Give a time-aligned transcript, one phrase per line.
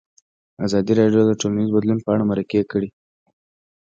[0.65, 2.89] ازادي راډیو د ټولنیز بدلون اړوند مرکې کړي.